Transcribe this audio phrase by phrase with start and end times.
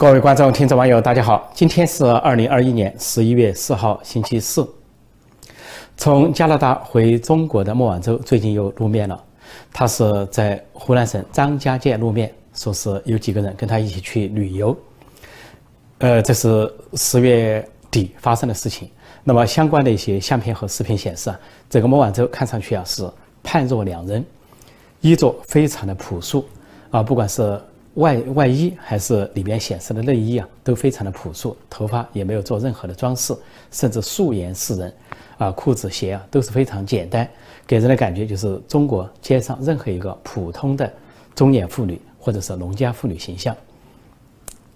[0.00, 1.50] 各位观众、听众、网友，大家好！
[1.52, 4.66] 今天是二零二一年十一月四号，星期四。
[5.94, 9.22] 从加拿大回中国的莫晚舟最近又露面了。
[9.70, 14.74] 他是在湖南省张家界露面，说是有几个人跟他一起去旅游。
[15.98, 18.88] 呃，这是十月底发生的事情。
[19.22, 21.38] 那么相关的一些相片和视频显示啊，
[21.68, 23.06] 这个莫晚舟看上去啊是
[23.42, 24.24] 判若两人，
[25.02, 26.46] 衣着非常的朴素
[26.90, 27.60] 啊，不管是。
[28.00, 33.36] 外外衣还是里面显示的内衣啊，都非常的朴素，头发也没有做任何的装饰，
[33.70, 34.92] 甚至素颜示人，
[35.38, 37.28] 啊，裤子鞋啊都是非常简单，
[37.66, 40.90] 给人的感觉就是中国街上任何一个普通的
[41.34, 43.54] 中年妇女或者是农家妇女形象。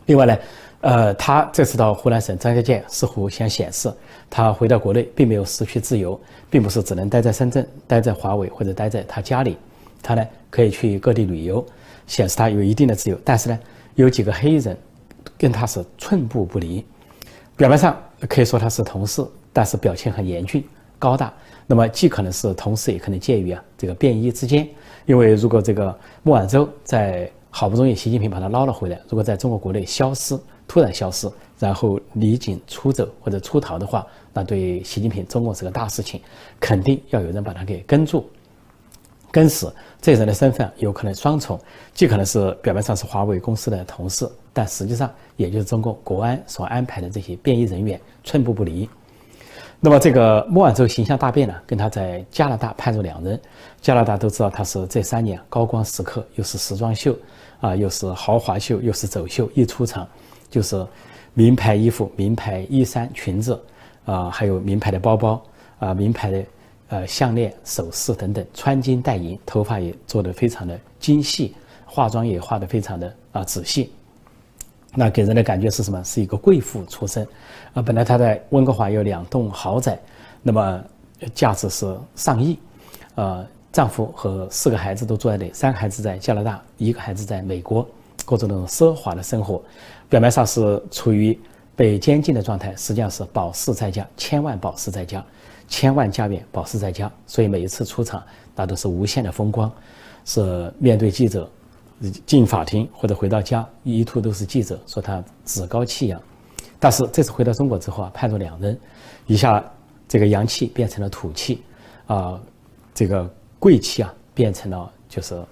[0.06, 0.38] 另外呢，
[0.82, 3.90] 呃，他这次到湖南省张家界，似乎想显示
[4.28, 9.56] 他回到国内并没有失去自由，并不是只能待在深圳、待在华为或者待在他家里，
[10.02, 11.64] 他呢可以去各地旅游。
[12.06, 13.58] 显示他有一定的自由，但是呢，
[13.94, 14.76] 有几个黑衣人
[15.38, 16.84] 跟他是寸步不离。
[17.56, 17.96] 表面上
[18.28, 20.64] 可以说他是同事，但是表情很严峻、
[20.98, 21.32] 高大。
[21.66, 24.68] 那么既可能是同事，也可能介于啊这个便衣之间。
[25.06, 36.20] 因为如果这个莫晚舟在好不容易习近平把他捞了回来，如果在中国国内消失，突然消失，然后离境出走或者出逃的话，那对习近平中共是个大事情，
[36.58, 38.28] 肯定要有人把他给跟住。
[39.34, 41.58] 跟死这人的身份有可能双重，
[41.92, 48.88] 既可能是表面上是华为公司的同事，但实际上也就是中共国安所安排的这些便衣人员，寸步不离。
[49.80, 53.40] 那么这个莫晚舟形象大变呢，跟他在加拿大判若两人。
[53.80, 57.16] 加拿大都知道他是这三年高光时刻，又是时装秀
[57.60, 60.06] 啊，又是豪华秀，又是走秀，一出场
[60.48, 60.86] 就是
[61.32, 63.60] 名牌衣服、名牌衣衫、裙子
[64.04, 65.42] 啊，还有名牌的包包
[65.80, 66.44] 啊，名牌的。
[66.88, 71.54] 呃，项链、首饰等等，穿金戴银，头发也做得非常的精细，
[71.86, 73.90] 化妆也化得非常的啊仔细。
[74.94, 76.04] 那给人的感觉是什么？
[76.04, 77.26] 是一个贵妇出身。
[77.72, 79.98] 啊，本来她在温哥华有两栋豪宅，
[80.42, 80.84] 那么
[81.34, 82.58] 价值是上亿。
[83.16, 87.84] 呃，丈夫和四个孩子都住在那里，三个孩子在加拿大，一个孩子在美国，
[88.24, 89.60] 过着那种奢华的生活。
[90.08, 91.36] 表面上是处于
[91.74, 95.24] 被监禁的状态，实际上是保释在家，千万保释在家。
[95.68, 98.22] 千万家园保释在家，所以每一次出场，
[98.54, 99.70] 那都是无限的风光，
[100.24, 101.50] 是面对记者，
[102.26, 106.20] 进法庭或者回到家，一途都是记者说他趾高气扬。
[106.78, 108.78] 但是这次回到中国之后啊，判若两人，
[109.26, 109.64] 一下
[110.06, 111.62] 这个洋气变成了土气，
[112.06, 112.38] 啊，
[112.94, 115.42] 这个贵气啊变成了就是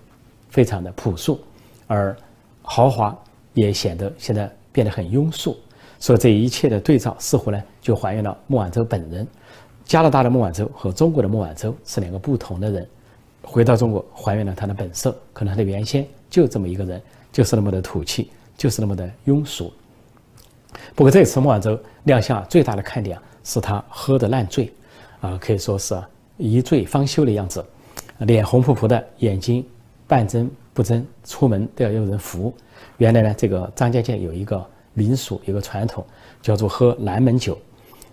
[0.50, 1.40] 非常的朴素，
[1.86, 2.14] 而
[2.60, 3.16] 豪华
[3.54, 5.56] 也显得现在变得很庸俗。
[5.98, 9.26] 所以这一切的对照，似乎呢就还原了莫晚舟本人。
[9.84, 12.88] 加拿大的孟晚舟和中国的孟晚舟是两个不同的人，
[13.43, 19.72] 回到中国还原了他的本色，可能他的原先就这么一个人，就是那么的土气，就是那么的庸俗。
[20.94, 24.72] 不过这次孟晚舟亮相最大的看点是他喝得烂醉，
[25.21, 26.00] 啊，可以说是
[26.38, 27.62] 一醉方休的样子，
[28.19, 29.66] 脸红扑扑的，眼睛
[30.06, 32.54] 半睁不睁，出门都要有人扶。
[32.97, 36.03] 原来呢，这个张家界有一个民俗，有个传统，
[36.41, 37.59] 叫做喝南门酒，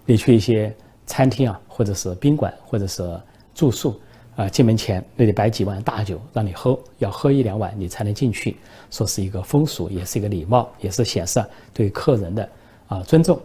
[0.06, 0.76] 你去一些。
[1.10, 3.20] 餐厅啊，或者是宾馆，或者是
[3.56, 4.00] 住宿
[4.36, 8.56] 啊，进门前那里摆几碗大酒让你喝，要喝一两碗你才能进去，
[8.92, 11.44] 说是一个风俗，也是一个礼貌，也是显示
[11.74, 12.48] 对客人的
[12.88, 13.42] 啊尊重。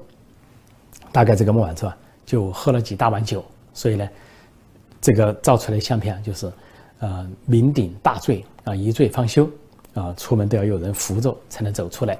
[1.10, 3.42] 大概这个孟晚舟啊，就喝了几大碗酒，
[3.72, 4.06] 所以呢，
[5.00, 6.52] 这个照出来的相片就是
[6.98, 9.48] 呃酩酊大醉啊，一醉方休
[9.94, 12.14] 啊，出门都要有人扶着才能走出来。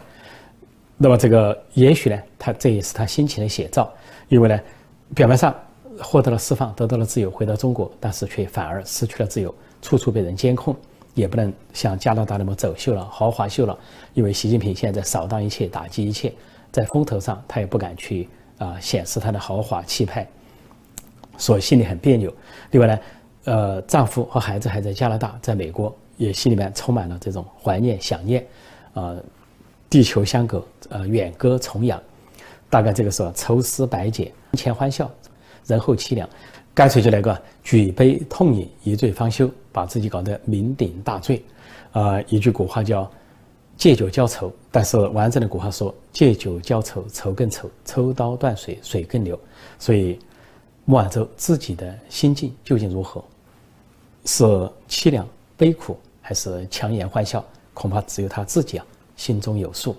[0.97, 3.93] 那么这个也许呢，他这也是他心情的写照，
[4.29, 4.59] 因为呢。
[5.13, 5.55] 表面上
[6.01, 10.75] 获得了释放，得到了自由，回到中国，但是却反而失去了自由，处处被人监控，
[11.15, 13.79] 也不能像加拿大那么走秀了、豪华秀了。
[14.15, 16.33] 因为习近平现在扫荡一切、打击一切，
[16.73, 18.29] 在风头上他也不敢去
[18.59, 20.27] 啊显示他的豪华气派，
[21.37, 22.33] 所以心里很别扭。
[22.71, 22.99] 另外呢，
[23.45, 28.45] 呃，丈夫和孩子还在加拿大，在美国，也心里面充满了这种怀念、想念，
[28.95, 29.15] 啊，
[29.89, 32.03] 地球相隔，呃，远隔重洋。
[32.75, 35.09] 大概这个时候愁思百解，前欢笑，
[35.65, 36.29] 人后凄凉，
[36.75, 41.41] 干脆就来个举杯痛饮，一醉方休，把自己搞得酩酊大醉。
[41.93, 43.09] 啊，一句古话叫
[43.79, 49.39] “借酒浇愁”，但是完整的古话说“借酒浇愁，愁更愁；抽刀断水，水更流”。
[49.79, 50.19] 所以，
[50.85, 53.23] 莫晚舟自己的心境究竟如何？
[54.25, 54.43] 是
[54.89, 55.25] 凄凉
[55.57, 57.45] 悲苦，还是强颜欢笑？
[57.73, 59.95] 恐怕只有他自己啊，心中有数。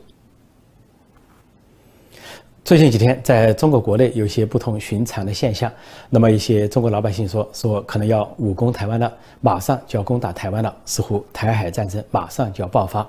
[2.66, 5.72] 最近几天，在中国国内有些不同寻常的现象。
[6.10, 13.08] 那么，一些中国老百姓说说可能要武攻台湾了，马上就要攻打台湾了，似乎台海战争马上就要爆发。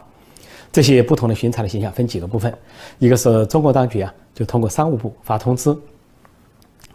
[0.70, 2.53] 这些不同的寻常的现象分几个部分，
[2.99, 5.75] 一个是中国当局啊，就通过商务部发通知，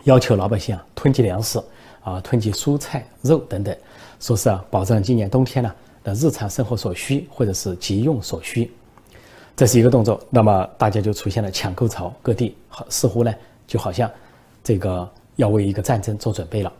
[0.04, 1.60] 要求老百姓啊囤积粮食
[2.04, 3.76] 啊，囤积蔬菜、肉等等，
[4.20, 5.74] 说是啊保证今年冬天呢
[6.04, 8.72] 的日常生活所需或者是急用所需，
[9.56, 10.20] 这是一个动作。
[10.30, 13.34] 那么大家就出现了抢购潮，各地好似乎呢
[13.68, 14.10] 就好像
[14.64, 16.72] 这个要为一个战争做准备了。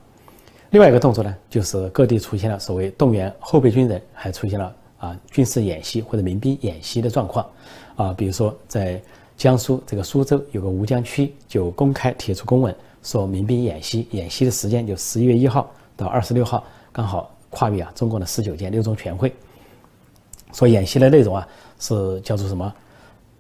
[0.70, 4.74] 另外一个动作呢，就是各地出现了所谓动员后备军人，还出现了。
[5.02, 7.44] 啊，军事演习或者民兵演习的状况，
[7.96, 9.02] 啊，比如说在
[9.36, 19.34] 江苏这个苏州有个吴江区就公开提出公文，说民兵演习，演习的时间就十一月一号到二十六号，刚好跨越啊中共的十九届六中全会。
[20.54, 21.48] 说演习的内容啊
[21.82, 22.74] 是叫做什么？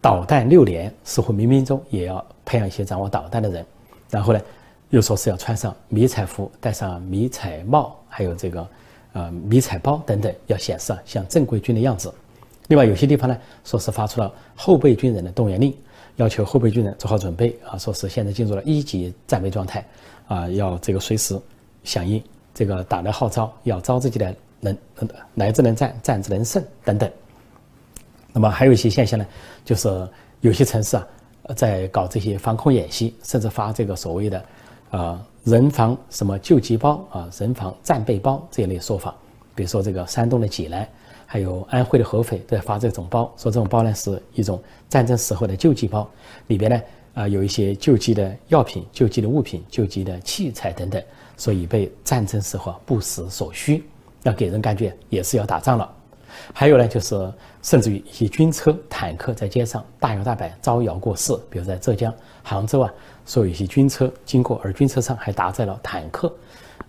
[0.01, 3.65] 导弹六连，似乎冥冥中也要培养一些掌握导弹的人。
[4.09, 4.41] 然后呢，
[4.89, 8.67] 又说是要穿上迷彩服，戴上迷彩帽，还有这个。
[9.13, 12.13] 呃，迷彩包等等，要显示啊像正规军的样子。
[12.69, 15.75] 另外，有些地方呢，说是发出了后备军人的动员令，
[16.15, 19.85] 要求后备军人做好准备啊，说是现在进入了一级战备状态，
[20.29, 21.37] 啊，要这个随时
[21.83, 22.23] 响应
[22.53, 24.77] 这个党的号召，要招自己的能
[25.35, 27.11] 来之能战，战之能胜等等。
[28.33, 29.25] 那么还有一些现象呢，
[29.65, 30.07] 就是
[30.41, 31.07] 有些城市啊，
[31.55, 34.43] 在搞这些防空演习，甚至发这个所谓的
[34.89, 35.25] 啊。
[35.43, 39.11] 人防什么救急包啊，人防战备包这一类说法，
[39.55, 40.87] 比如说这个山东的济南，
[41.25, 46.07] 还有安徽的合肥都在发这种包，说这种包呢是一种战争时候的救济包，
[46.45, 46.81] 里边呢
[47.15, 51.01] 啊有一些救济的药品、救济的物品、救济的器材等等，
[51.37, 53.83] 所以被战争时候不时所需，
[54.21, 55.91] 那给人感觉也是要打仗了。
[56.53, 62.13] 还有呢，就是甚至于一些军车、坦克在街上大摇大摆招摇过市，比如在浙江
[62.43, 62.93] 杭州啊，
[63.25, 66.33] 说有一些军车经过，而军车上还搭载了坦克，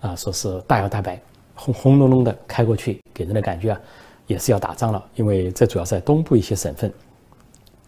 [0.01, 1.21] 啊，说是大摇大摆、
[1.55, 3.81] 轰轰隆隆的开过去，给人的感觉啊，
[4.27, 5.05] 也是要打仗了。
[5.15, 6.93] 因为这主要在东部一些省份，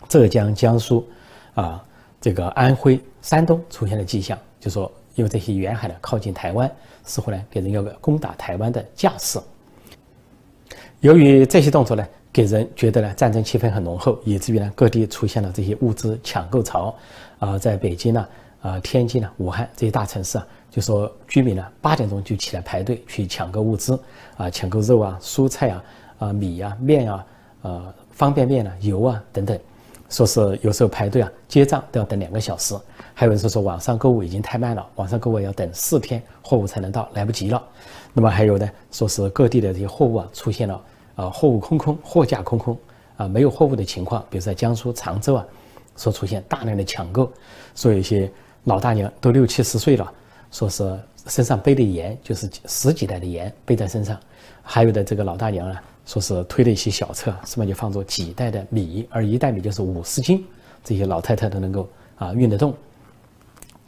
[0.09, 1.07] 浙江、江苏，
[1.55, 1.83] 啊，
[2.21, 6.71] 这个安徽、山东出现了迹象，就说因为这些沿海的靠近台湾，
[7.05, 9.39] 似乎呢给人要攻打台湾的架势。
[11.05, 12.03] 由于这些动作呢，
[12.33, 16.97] 给人觉得呢战争气氛很浓厚，以至于呢各地出现了这些物资抢购潮，
[17.39, 18.27] 啊，在北京呢，
[18.63, 24.01] 啊，天津呢，武汉这些大城市啊，就说居民呢八点钟就起来排队去抢购物资，
[24.39, 25.85] 啊，抢购肉啊、蔬菜啊、
[26.21, 27.27] 啊米啊、面啊、
[27.61, 29.59] 呃方便面啊、油啊等等，
[30.09, 32.75] 说是有时候排队啊结账都要等两个小时，
[33.13, 37.63] 还有人说说网上购物已经太慢了，网上购物要等四天货物才能到，来不及了。
[38.15, 40.81] 那么还有呢，说是各地的这些货物啊出现了。
[41.17, 42.77] 啊，货物空空，货架空空，
[43.17, 44.25] 啊，没有货物的情况。
[44.29, 45.47] 比如在江苏常州啊，
[45.97, 47.33] 说出现大量的抢购，
[47.75, 48.31] 说有些
[48.65, 50.13] 老大娘都六七十岁了，
[50.51, 54.19] 说是身上背的盐就是十几袋的盐背在身上，
[54.63, 60.45] 还有的这个老大娘呢，说是推了一些小车，上面就放着几袋的米，而一袋米就是五十斤，
[60.83, 62.75] 这些老太太都能够啊运得动。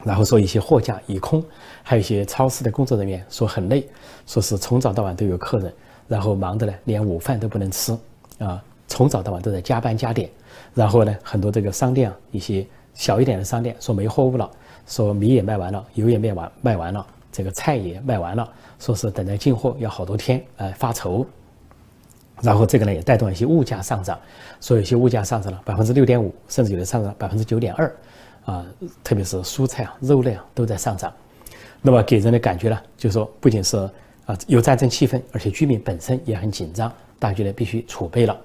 [0.05, 1.45] 然后说一些货架已空，
[1.83, 3.85] 还有一些超市的工作人员说很累，
[4.27, 5.73] 说是从早到晚都有客人。
[6.09, 7.97] 然后忙的呢，连午饭都不能吃，
[8.39, 10.31] 啊，从早到晚都在加班加点。
[10.75, 14.51] 然后呢，很多这个商店啊，一些小一点的商店说没货物了，
[14.87, 18.49] 说米也卖完了，油也卖完卖完了，这个菜也卖完了，
[18.79, 21.27] 说是等待进货要好多天，哎，发愁。
[22.43, 24.19] 然后这个呢也带动一些物价上涨，
[24.61, 27.97] 说有些物价上涨了百分之六点五，甚至有的上涨百分之九点二，
[28.45, 28.67] 啊，
[29.03, 31.13] 特别是蔬菜啊、肉类啊都在上涨。
[31.83, 33.91] 那么给人的感觉呢，就是说不仅是。
[34.27, 38.37] 啊，有战争气氛，而且居民本身也很紧张，大家呢必须储备了。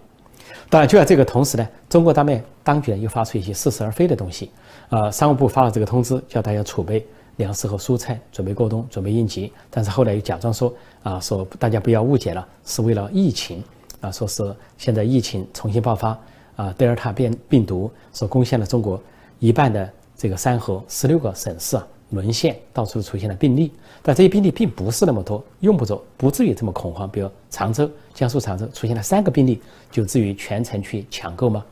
[0.70, 4.52] 当然，就在这个同时呢，中国当面当局呢又发出一些似是而非的东西。
[4.90, 7.06] 啊，商务部发了这个通知，叫大家储备
[7.38, 9.52] 粮食和蔬菜，准备过冬，准备应急。
[9.70, 10.74] 但是后来又假装说，
[11.04, 13.64] 啊，说大家不要误解了，是为了疫情。
[14.02, 16.18] 啊，说是现在疫情重新爆发，
[16.56, 19.00] 啊，德尔塔变病毒所攻陷了中国
[19.38, 21.88] 一半的这个山河，十六个省市啊。
[22.12, 27.10] 沦陷，到处出现了病例，但这些病例并不是那么多，用不着，不至于这么恐慌。
[27.10, 31.66] 比如常州，江苏常州出现了三个病例，就至于全城去抢购吗？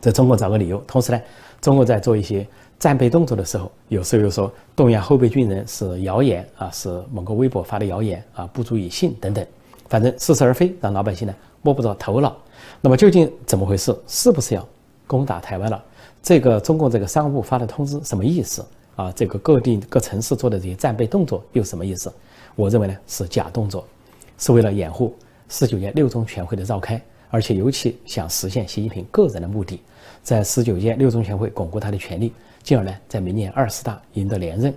[0.00, 0.78] 在中国找个理由。
[0.86, 1.20] 同时呢，
[1.60, 2.46] 中国在做一些
[2.78, 9.46] 战备动作的时候，有时候又说动员后备军人是谣言啊，是某个微博发的谣言啊，不足以信等等，
[9.88, 12.36] 反正似是而非，让老百姓呢摸不着头脑。
[12.80, 13.96] 那么究竟怎么回事？
[14.06, 14.68] 是不是要
[15.06, 15.82] 攻打台湾了？
[16.22, 18.64] 这个中共这个商务部发的通知什么意思？
[18.96, 22.12] 啊，这个各地各城市做的这些战备动作又什么意思？
[22.54, 23.86] 我认为呢是假动作，
[24.38, 25.14] 是为了掩护
[25.48, 29.80] 十九届六中全会的召开，而且尤其想实现习近平个人的目的，
[30.22, 32.32] 在十九届六中全会巩固他的权利，
[32.62, 34.74] 进而呢在明年二十大赢得连任。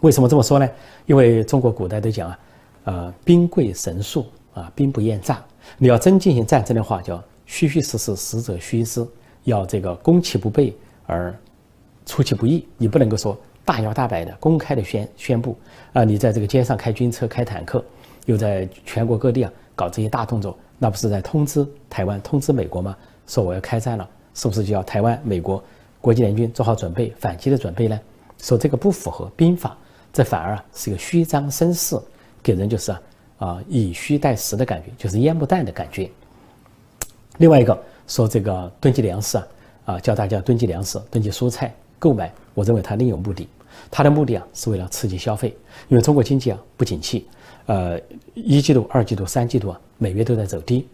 [0.00, 0.68] 为什么这么说呢？
[1.06, 2.38] 因为中国古代都讲啊，
[2.84, 5.44] 呃，兵贵神速啊，兵不厌诈。
[5.78, 9.06] 你要真进行战争的话，叫虚虚实实，实则虚之，
[9.44, 10.74] 要这个攻其不备
[11.06, 11.34] 而
[12.06, 12.66] 出其不意。
[12.76, 15.56] 你不能够说大摇大摆的公开的宣宣布
[15.92, 17.84] 啊，你在这个街上开军车、开坦克，
[18.26, 22.96] 又在全国各地啊搞这些大动作，那不是在通知台湾、通知美国吗？
[23.26, 25.62] 说我要开战了，是不是就要台湾、美国
[26.00, 27.98] 国际联军做好准备、反击的准备呢？
[28.38, 29.74] 说这个不符合兵法，
[30.12, 31.98] 这反而啊是一个虚张声势，
[32.42, 33.02] 给人就是啊
[33.38, 36.10] 啊以虚代实的感觉，就是烟幕弹的感觉。
[37.38, 39.46] 另外一个说这个囤积粮食啊
[39.86, 43.48] 啊，叫大家囤积粮食、囤积蔬菜购买，我认为他另有目的，
[43.90, 45.56] 他的目的啊是为了刺激消费，
[45.88, 47.26] 因为中国经济啊不景气，
[47.64, 47.98] 呃
[48.34, 50.86] 一季度、二季度、三季度啊每月都在走低，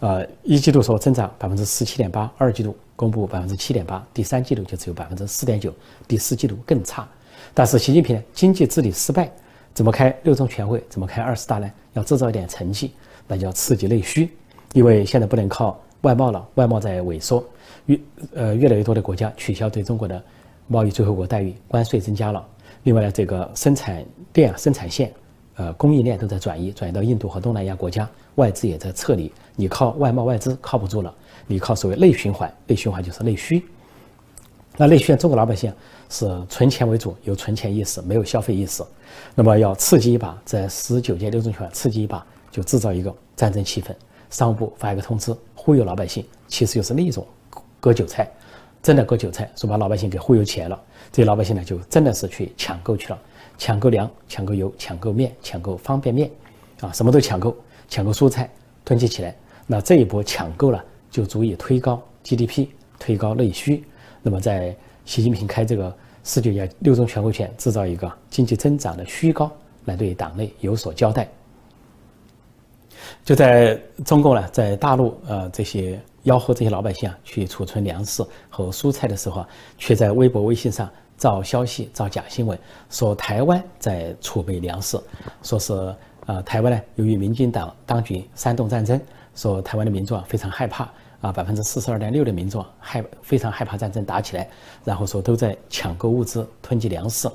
[0.00, 2.76] 呃一季度说增长百分之十七点八，二季度。
[2.98, 5.72] 公布百分之七点八，第三季度就只有百分之四点九，
[6.08, 7.06] 第四季度更差。
[7.54, 9.30] 但是习近平经济治理失败，
[9.72, 11.70] 怎么开六中全会，怎么开二十大呢？
[11.92, 12.90] 要制造一点成绩，
[13.28, 14.28] 那就要刺激内需，
[14.72, 17.44] 因为现在不能靠外贸了，外贸在萎缩，
[17.86, 18.00] 越
[18.34, 20.20] 呃越来越多的国家取消对中国的
[20.68, 22.46] 贸易最惠国待遇，关税增加了。
[22.84, 25.12] 另外呢，这个生产链、生产线、
[25.56, 31.12] 呃供应链都在转移，转移到印度和东南亚国家，外资也在撤离，你靠外贸外资靠不住了。
[31.46, 33.64] 你靠所谓内循环，内循环就是内需。
[34.76, 35.72] 那内需，中国老百姓
[36.08, 38.84] 是存钱为主，有存钱意识，没有消费意识。
[39.34, 43.88] 那么要刺激一把，在十九届六中全会刺激一把，就制造一个战争气氛。
[44.30, 47.26] 商务部发一个通知，忽悠老百姓，其实就是另一种
[47.80, 48.30] 割韭菜，
[48.88, 50.82] 真的割韭菜，说把老百姓给忽悠起来了。
[51.12, 53.18] 这些老百姓呢，就真的是去抢购去了，
[53.58, 56.30] 抢购粮，抢购油，抢购面，抢购方便面，
[56.80, 57.54] 啊，什么都抢购，
[57.86, 58.50] 抢购蔬菜，
[58.86, 59.36] 囤积起来。
[59.66, 60.82] 那这一波抢购了。
[61.10, 62.68] 就足以推高 GDP，
[62.98, 63.82] 推高内需。
[64.22, 69.50] 那么，在习近平开这个十九届六中全会前，制造一个经济增长的虚高，
[69.86, 71.28] 来对党内有所交代。
[73.24, 79.48] 就在中共呢，在大陆呃这些吆喝这些老百姓啊去储存粮食和蔬菜的时候啊，
[79.78, 82.58] 却在微博、微信上造消息、造假新闻，
[82.90, 85.00] 说台湾在储备粮食，
[85.42, 85.94] 说是
[86.26, 89.00] 啊台湾呢由于民进党当局煽动战争。
[89.34, 94.48] 说台湾的民众啊非常害怕啊，百分之四十二点六的民众害非常害怕战争打起来，
[94.84, 97.30] 然后说都在抢购物资、囤积粮食，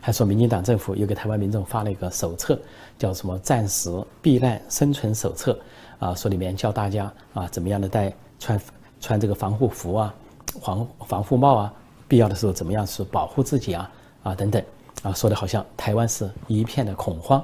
[0.00, 2.58] 还说民进党政府又给台湾民众发了一个手册，
[2.98, 3.88] 叫什么“战时
[4.20, 5.56] 避难生存手册”，
[6.00, 8.12] 啊，说里面教大家啊怎么样的戴
[8.44, 8.60] 穿
[9.00, 10.14] 穿这个防护服啊、
[10.60, 11.72] 防防护帽啊，
[12.06, 13.90] 必要的时候怎么样去保护自己啊
[14.22, 14.62] 啊等等，
[15.02, 17.42] 啊说的好像台湾是一片的恐慌，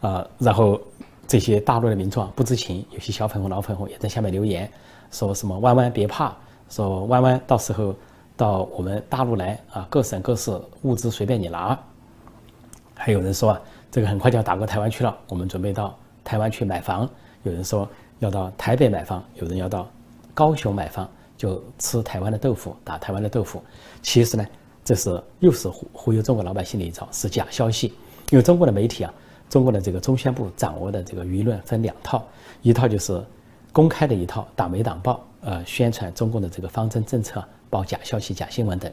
[0.00, 0.80] 啊，然后。
[1.26, 4.70] 这些大陆的民众啊不知情，有些小粉红、老粉红也在下面留言，
[5.10, 6.30] 说什么“弯弯别怕”，
[6.68, 7.94] 说“弯弯到时候
[8.36, 11.76] 到我们大陆来啊，各省各市物资随便你拿。”
[12.94, 13.60] 还有人说啊，
[13.90, 17.08] 这个很快就要打过台湾去了，我们准备到台湾去买房。
[17.42, 19.88] 有人说要到台北买房，有人要到
[20.34, 23.62] 高雄买方，就吃台湾的豆腐，打台湾的豆腐。
[24.02, 24.44] 其实呢，
[24.84, 27.94] 这是又是忽忽悠中国老百姓的一招，是假消息，
[28.30, 29.14] 因为中国的媒体啊。
[29.50, 32.26] 中国的这个中宣部掌握的这个舆论分两套，
[32.62, 33.22] 一套就是
[33.72, 38.90] 公开的一套，党媒党报，呃，宣传中共的这个方针政策，报假消息、假新闻等。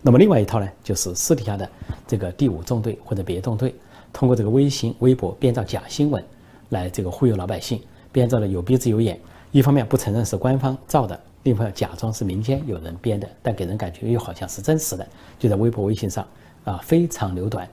[0.00, 1.68] 那么另外一套呢，就是私底下的
[2.08, 3.72] 这个第五纵队或者别动队，
[4.12, 6.24] 通过这个微信、微博编造假新闻，
[6.70, 9.20] 来这个忽悠老百姓，编造的有鼻子有眼。
[9.52, 15.06] 一方面不承认是官方造的，另一方面假装是民间有人编的，但给人感觉又好像是真实的，
[15.38, 16.26] 就在微博、微信上
[16.64, 17.68] 啊，非常流短。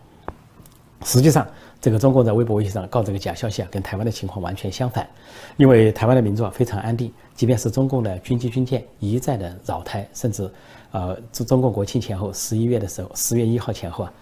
[1.03, 1.47] 实际上。
[1.81, 5.07] 这个中共在微博、微信上告这个假消息啊，跟台湾的情况完全相反。
[5.55, 10.51] 因为台湾的民众啊非常安定，即便是中共的军机军舰一再的扰台，甚至，
[10.91, 14.13] 呃，中中共国庆前后十一月的时候，十月一号前后啊，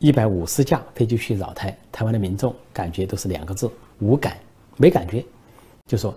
[0.00, 4.36] 一百五十架飞机去扰台，台湾的民众感觉都是两个字：无感，
[4.76, 5.24] 没感觉。
[5.86, 6.12] 就说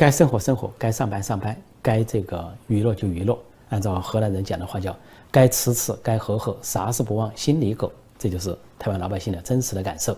[0.00, 3.38] 该生活生活，该上班上班，该这个娱乐就娱乐。
[3.68, 4.96] 按照河南人讲的话叫
[5.30, 7.92] 该吃吃，该喝喝，啥事不忘心里狗。
[8.18, 10.16] 这就是台湾老百姓的真实的感受，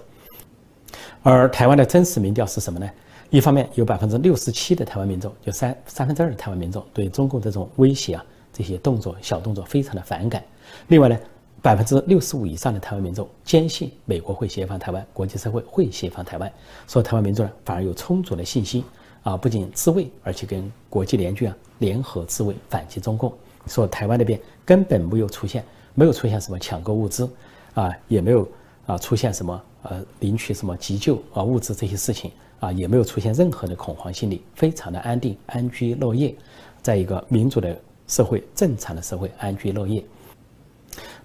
[1.24, 2.88] 而台湾的真实民调是什么呢？
[3.30, 10.44] 一方面有百分之六十七的台湾民众，就三三分之二的台湾民众对中共这种威胁啊这些动作小动作非常的反感。
[10.86, 11.18] 另外呢，
[11.60, 16.52] 百分之六十五以上的台湾民众坚信美国会协防台湾，国际社会会协防台湾，
[16.86, 18.84] 所以台湾民众呢反而有充足的信心
[19.22, 23.32] 啊，不仅自卫，而且跟国际联军啊联合自卫反击中共。
[23.66, 25.64] 说台湾那边根本没有出现，
[25.94, 27.28] 没有出现什么抢购物资。
[27.74, 28.46] 啊，也没有
[28.84, 36.34] 啊出现什么呃领取什么急救啊物资这些事情啊，也没有出现任何的恐慌心理，非常的安定，安居乐业，
[36.82, 37.74] 在一个民主的
[38.06, 40.04] 社会、正常的社会安居乐业。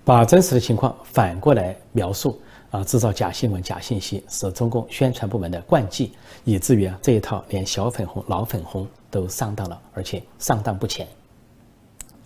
[0.06, 2.40] 把真实的情况反过来描述
[2.70, 6.12] 啊，制造假新闻、假信息，是中共宣传部门的惯技，
[6.44, 11.08] 以至于啊这一套连小粉红、老粉红都上当了，而且上当不浅。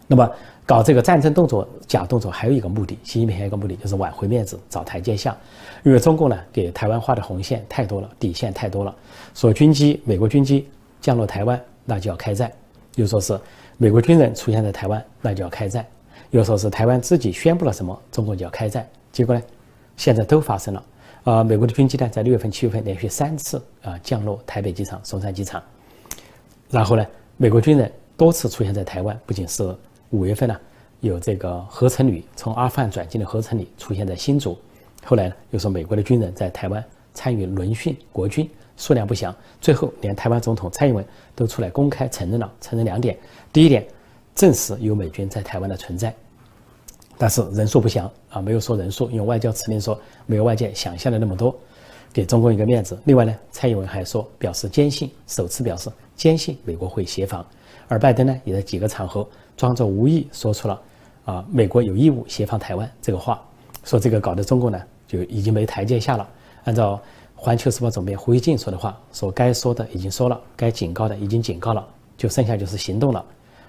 [0.07, 0.29] 那么
[0.65, 5.37] 搞这个战争动作、假动作，还有一个目的，习近平还有一个目的就是挽回面子、找台阶下。
[5.83, 8.93] 因为中共呢给台湾画的红线太多了，底线太多了。
[9.33, 10.67] 说军机、美国军机
[10.99, 12.49] 降落台湾，那就要开战；
[12.95, 13.39] 又说是
[13.77, 15.81] 美国军人出现在台湾，那就要开战；
[16.31, 18.85] 又说是台湾自己宣布了什么，中国就要开战。
[19.13, 19.41] 结果呢，
[20.01, 20.83] 现在都发生了。
[21.25, 25.61] 啊，美国的军机呢，在六月份、七月份连续三次啊降落台北机场、松山机场。
[26.71, 27.05] 然后呢，
[27.37, 29.75] 美国军人多次出现在台湾，不仅是。
[30.09, 30.59] 五月份呢，
[30.99, 34.57] 有这个合成旅从阿富汗转进的合成旅出现在新竹，
[35.05, 39.33] 后来呢又说美国的军人在台湾参与轮训国军，数量不详。
[39.61, 43.17] 最后连台湾总统蔡英文都出来公开承认了，承认两点：
[43.53, 43.85] 第一点，
[44.35, 46.13] 证实有美军在台湾的存在，
[47.21, 51.55] 但是人数不详啊，没有说人数，用外交辞令说没有外界想象的那么多，
[52.11, 52.97] 给中共一个面子。
[53.05, 57.45] 另外呢，蔡英文还说表示坚信，首次表示坚信美国会协防，
[57.87, 59.23] 而拜登呢也在几个场合。
[59.55, 60.81] 装作无意说出了，
[61.25, 63.39] 啊，美国有义务协防台湾这个话，
[63.83, 66.27] 说这个搞得中国呢就已经没台阶下了。
[66.63, 66.95] 按照
[67.35, 71.87] 《环球时报》总编胡锡进说的话，说该说的已经说了，该警告的已经警告了，
[72.17, 73.23] 就剩下就是行动了。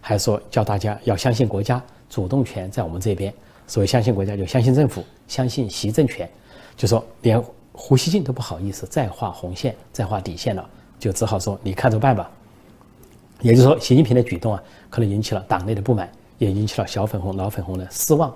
[0.04, 1.80] 还说叫大家要相信国家，
[2.12, 3.32] 主动权在我们这边。
[3.66, 6.28] 所以相信国家，就相信政府，相信习政权。
[6.76, 7.42] 就说连
[7.72, 12.30] 胡锡进都不好意思再画红线、再画底线了，就只好说你看着办吧。
[13.40, 18.32] 也就是说，习近平的举动啊，可能引起了党内的不满，也引起了小粉红、老粉红的失望。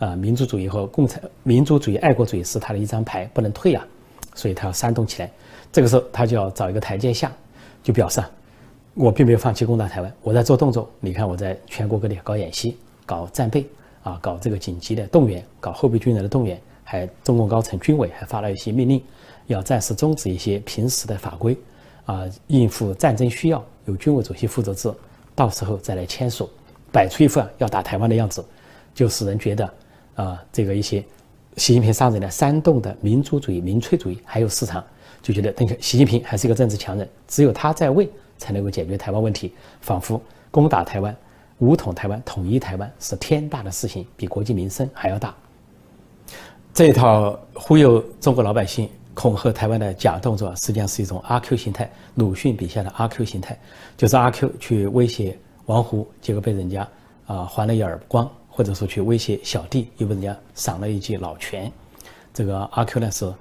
[0.00, 3.86] 啊，民族主义和共产民族主义、爱国主义是他的一张牌，不能退啊，
[4.34, 5.30] 所以他要煽动起来。
[5.70, 7.30] 这个时候，他就要找一个台阶下，
[7.82, 8.30] 就表示啊，
[8.94, 10.90] 我并没有放弃攻打台湾，我在做动作。
[11.00, 12.78] 你看，我在全国各地搞演习、
[13.10, 13.66] 搞战备
[14.04, 19.02] 啊，搞这个紧急的动员，搞后备军人的动员，还中共高层军委还发了一些命令，
[19.48, 21.58] 要暂时终止一些平时的法规。
[22.04, 24.92] 啊，应付战争需要，由军委主席负责制，
[25.34, 26.48] 到时候再来签署，
[26.92, 28.44] 摆出一副要打台湾的样子，
[28.94, 29.74] 就使人觉得
[30.14, 31.04] 啊，这个一些
[31.56, 34.84] 习近平上任的煽动的民族主义、民粹主义还有市场，
[35.20, 38.08] 就觉得等习近平还是一个政治强人，只有他在位
[38.38, 40.20] 才能够解决台湾问题，仿佛
[40.52, 41.16] 攻打台湾、
[41.60, 45.34] 武统台湾、统一台湾是天大的事情，比国计民生还要大。
[46.74, 48.86] 这一套忽悠中国老百姓。
[49.12, 53.58] 恐吓台湾的假动作，实际上是一种阿 Q 形态，鲁迅笔下的阿 Q 形态，
[53.96, 56.88] 就是阿 Q 去威胁王胡，结果被人家
[57.26, 61.70] 啊还了一耳光，或者说去威胁小弟，又被人家赏了一记老拳。
[62.32, 63.34] 这个阿 Q 呢是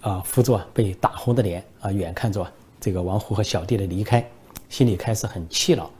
[0.00, 2.46] 啊扶着被打红的脸啊，远看着
[2.80, 4.24] 这个王胡和小弟的离开，
[4.70, 5.90] 心里开始很气恼，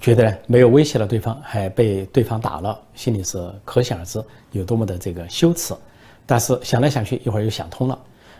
[0.00, 5.74] 觉得呢没有威胁了对方，还被对方打了，心里是可想而知有多么的这个羞耻。
[6.26, 7.98] 但是想来想去，一会儿又想通了，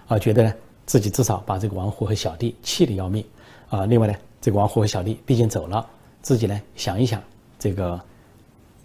[0.08, 0.52] 啊，觉得呢
[0.84, 3.24] 自己至少把这个王虎和小弟气得要命，
[3.70, 5.86] 啊，另外呢，这个王虎和小弟毕竟走了，
[6.20, 7.22] 自己呢想一想，
[7.58, 7.98] 这个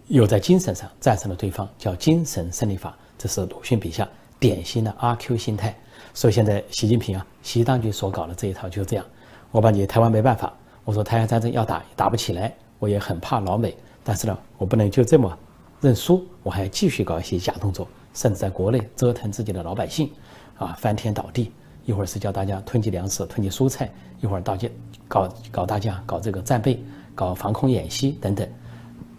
[0.07, 4.07] 又在精神上战胜了对方，叫精神胜利法，这是鲁迅笔下
[4.39, 5.75] 典型的阿 Q 心态。
[6.13, 9.05] 所以现在习近平啊，习当局所搞的这一套就是这样，
[9.51, 10.53] 我把你台湾没办法，
[10.83, 15.37] 我说台湾战争要打打不起来，我也很怕老美，但是呢，我不能就这么
[15.81, 17.87] 认输，我还要继续搞一些假动作。
[18.11, 20.09] 甚至在国内折腾自己的老百姓，
[20.57, 21.51] 啊，翻天倒地。
[21.85, 23.87] 一会儿是叫大家囤积粮食、囤积蔬菜，
[24.19, 24.67] 一会儿大家
[25.07, 28.49] 搞搞大家搞这个战备、搞防空演习等等，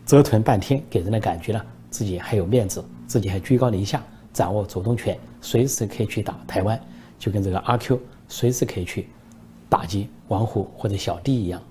[0.05, 6.79] 折腾半天，给人的感觉呢，自己还有面子，自己还居高临下，掌握主动权，随时可以去打台湾，
[7.17, 9.09] 就跟这个阿 Q 随时可以去
[9.69, 11.63] 打击王虎或者小弟一样。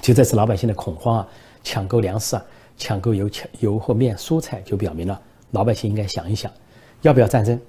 [0.00, 1.28] 就这次老百姓的恐慌啊，
[1.62, 2.44] 抢购粮食啊。
[2.82, 6.50] 抢购油、抢油和面、蔬菜，就表明了老百姓应该想一想，
[7.02, 7.60] 要不要战争？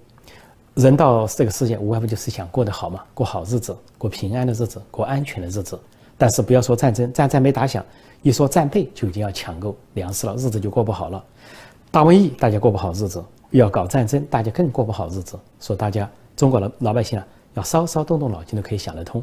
[0.75, 5.77] 人到这个世界，无外乎就是想过得好嘛，过好日子，过平安的日子，过安全的日子。
[6.17, 7.85] 但是不要说战争，战争没打响，
[8.21, 11.21] 一说战备就已经要抢购粮食了，日子就过不好了。
[11.91, 15.37] 大瘟疫大家过不好日子，要搞战争大家更过不好日子。
[15.59, 19.21] 说大家中国的老百姓啊，要稍稍动动脑筋都可以想得通。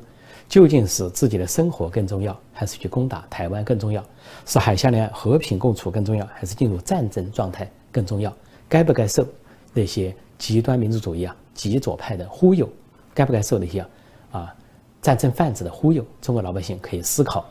[0.48, 4.02] 究竟是自己的生活更重要，还是去攻打台湾更重要？
[4.46, 8.34] 是海峡两岸和平共处更重要，还是进入战争状态更重要？
[8.68, 9.26] 该不该受
[9.74, 12.68] 那些极端民族主义啊、极左派的忽悠？
[13.12, 13.84] 该不该受那些
[14.32, 14.54] 啊
[15.02, 16.02] 战争贩子的忽悠？
[16.22, 17.44] 中国老百姓可以思考。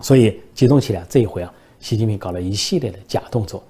[0.00, 3.62] 所以集中起来，这一回啊，习近平搞了一系列的假动作，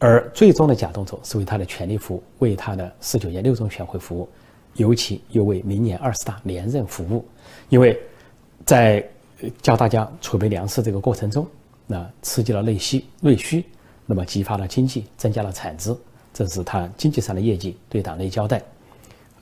[0.00, 4.28] 而最终的假动作是为他的权力服务，为他的十九届六中全会服务。
[4.74, 7.24] 尤其又为明年二十大连任服务，
[7.68, 7.98] 因为
[8.64, 9.04] 在
[9.60, 11.46] 教大家储备粮食这个过程中，
[11.86, 13.64] 那刺激了内需，内需，
[14.06, 15.94] 那么激发了经济，增加了产值，
[16.32, 18.62] 这是他经济上的业绩，对党内交代，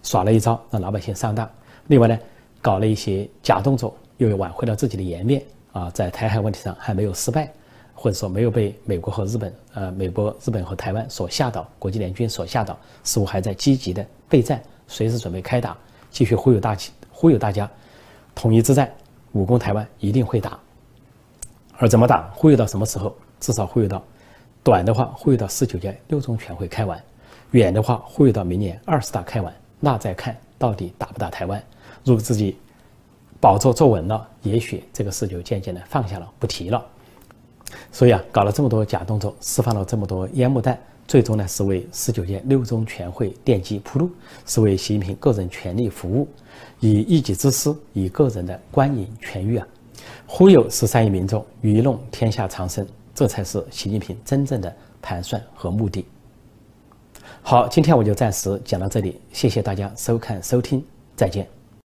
[0.03, 1.49] 耍了一招让老百姓上当。
[1.87, 2.19] 另外呢，
[2.63, 7.53] 搞了一些假动作，又挽回了自己的颜面啊，在台海问题上还没有失败，
[7.95, 15.77] 或者说没有被美国和日本呃，美国、日本和台湾所吓倒，国际联军所吓倒，似乎还在积极的备战，随时准备开打，
[16.11, 17.71] 继续忽悠大气，忽悠大家，
[18.35, 18.93] 统一之战，
[19.31, 20.59] 武攻台湾一定会打。
[21.79, 22.29] 而怎么打？
[22.35, 23.15] 忽悠到什么时候？
[23.39, 24.03] 至少忽悠到，
[24.65, 27.01] 短的话忽悠到十九届六中全会开完，
[27.53, 31.63] 远的话忽悠到明年二十大开完，那再看到底打不打台湾。
[32.05, 32.59] 如果自己
[33.39, 36.85] 宝座坐稳了，也许这个事就渐渐的放下了，不提了。
[37.93, 40.77] 所以啊，搞了这么多假动作，释放了这么多烟幕弹，
[41.11, 44.09] 最终呢是为十九届六中全会奠基铺路，
[44.47, 46.29] 是为习近平个人权利服务，
[46.79, 49.67] 以一己之私，以个人的官隐权欲啊。
[50.25, 56.07] 忽悠十三亿民众，愚弄天下苍生，这才是习近平真正的盘算和目的。
[57.43, 60.81] 好，今天我就暂时讲到这里，谢谢大家收看收听，
[61.17, 61.60] 再见。